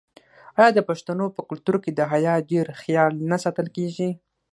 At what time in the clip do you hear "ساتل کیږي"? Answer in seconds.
3.43-4.09